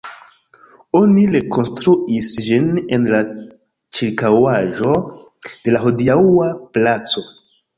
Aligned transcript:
Oni 0.99 1.25
rekonstruis 1.33 2.31
ĝin 2.47 2.71
en 2.97 3.05
la 3.17 3.21
ĉirkaŭaĵo 3.99 4.97
de 5.53 5.75
la 5.77 5.83
hodiaŭa 5.87 6.53
"Placo". 6.79 7.25